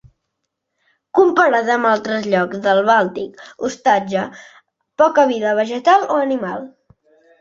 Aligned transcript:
Comparada 1.17 1.73
amb 1.73 1.89
altres 1.89 2.25
llocs 2.31 2.63
del 2.63 2.81
Bàltic 2.89 3.43
hostatja 3.69 4.25
poca 5.03 5.27
vida 5.33 5.53
vegetal 5.61 6.09
o 6.17 6.23
animal. 6.27 6.67